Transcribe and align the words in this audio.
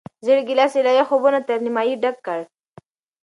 زېړ 0.25 0.37
ګیلاس 0.47 0.73
یې 0.77 0.81
له 0.87 0.91
یخو 0.99 1.13
اوبو 1.15 1.29
نه 1.35 1.39
تر 1.47 1.57
نیمايي 1.65 1.95
ډک 2.03 2.17
کړ. 2.25 2.39